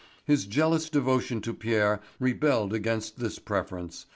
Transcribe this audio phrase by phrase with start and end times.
[0.25, 4.07] His jealous devotion to Pierre rebelled against this preference.